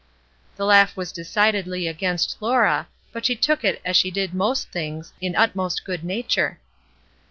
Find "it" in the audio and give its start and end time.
3.63-3.79